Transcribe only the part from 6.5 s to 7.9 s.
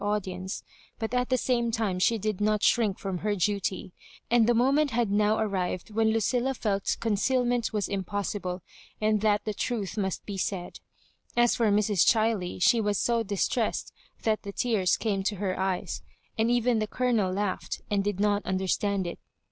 felt concealment was